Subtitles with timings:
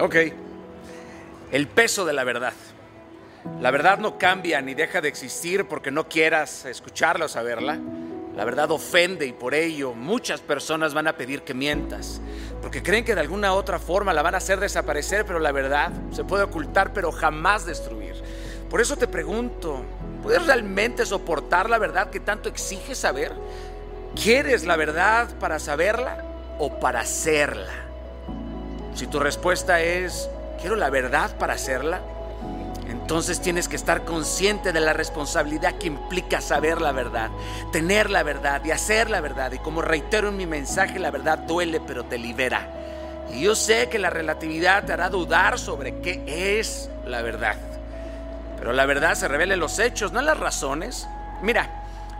[0.00, 0.16] Ok.
[1.52, 2.52] El peso de la verdad.
[3.60, 7.78] La verdad no cambia ni deja de existir porque no quieras escucharla o saberla.
[8.36, 12.20] La verdad ofende y por ello muchas personas van a pedir que mientas,
[12.60, 15.90] porque creen que de alguna otra forma la van a hacer desaparecer, pero la verdad
[16.12, 18.14] se puede ocultar, pero jamás destruir.
[18.68, 19.82] Por eso te pregunto,
[20.22, 23.32] ¿puedes realmente soportar la verdad que tanto exiges saber?
[24.22, 26.22] ¿Quieres la verdad para saberla
[26.58, 27.85] o para hacerla?
[28.96, 32.00] Si tu respuesta es, quiero la verdad para hacerla,
[32.88, 37.30] entonces tienes que estar consciente de la responsabilidad que implica saber la verdad,
[37.72, 39.52] tener la verdad y hacer la verdad.
[39.52, 42.72] Y como reitero en mi mensaje, la verdad duele pero te libera.
[43.30, 47.56] Y yo sé que la relatividad te hará dudar sobre qué es la verdad.
[48.58, 51.06] Pero la verdad se revela en los hechos, no en las razones.
[51.42, 51.75] Mira,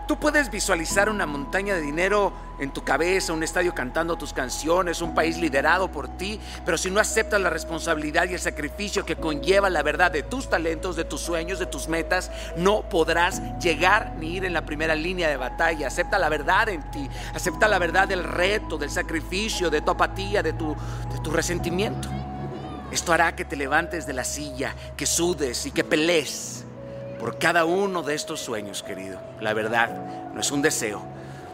[0.06, 5.02] Tú puedes visualizar una montaña de dinero en tu cabeza, un estadio cantando tus canciones,
[5.02, 9.16] un país liderado por ti, pero si no aceptas la responsabilidad y el sacrificio que
[9.16, 14.14] conlleva la verdad de tus talentos, de tus sueños, de tus metas, no podrás llegar
[14.20, 15.88] ni ir en la primera línea de batalla.
[15.88, 20.40] Acepta la verdad en ti, acepta la verdad del reto, del sacrificio, de tu apatía,
[20.40, 20.76] de tu,
[21.12, 22.08] de tu resentimiento.
[22.92, 26.64] Esto hará que te levantes de la silla, que sudes y que pelees
[27.18, 29.20] por cada uno de estos sueños, querido.
[29.40, 31.02] La verdad no es un deseo,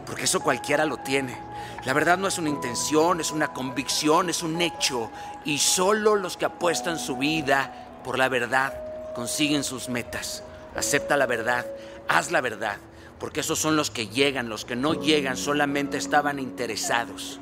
[0.05, 1.37] porque eso cualquiera lo tiene.
[1.85, 5.09] La verdad no es una intención, es una convicción, es un hecho.
[5.45, 7.71] Y solo los que apuestan su vida
[8.03, 8.73] por la verdad
[9.13, 10.43] consiguen sus metas.
[10.75, 11.65] Acepta la verdad,
[12.07, 12.77] haz la verdad,
[13.19, 17.39] porque esos son los que llegan, los que no llegan solamente estaban interesados.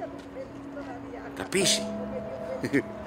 [1.37, 1.81] ¿Capisci?